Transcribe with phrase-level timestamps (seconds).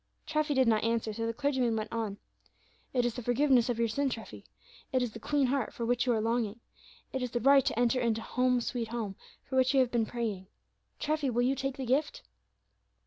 [0.25, 2.17] Treffy did not answer, so the clergyman went on:
[2.91, 4.43] "It is the forgiveness of your sin, Treffy;
[4.91, 6.59] it is the clean heart, for which you are longing;
[7.13, 10.07] it is the right to enter into 'Home, sweet Home,' for which you have been
[10.07, 10.47] praying,
[10.99, 12.23] Treffy; will you take the gift?"